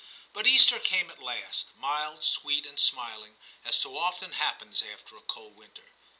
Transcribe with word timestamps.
But 0.33 0.47
Easter 0.47 0.79
came 0.79 1.11
at 1.11 1.21
last, 1.21 1.67
mild, 1.77 2.23
sweet, 2.23 2.65
and 2.65 2.75
i^ 2.79 2.81
XI 2.81 2.89
TIM 2.89 2.95
243 2.95 2.95
smiling, 2.95 3.37
as 3.63 3.75
so 3.75 3.95
often 3.99 4.31
happens 4.31 4.81
after 4.81 5.15
a 5.15 5.21
cold 5.21 5.55
winter. 5.55 5.91